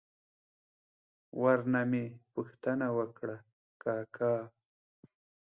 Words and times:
ور 1.41 1.59
نه 1.73 1.81
مې 1.89 2.03
پوښتنه 2.33 2.87
وکړه: 2.97 3.37
کاکا! 3.81 4.35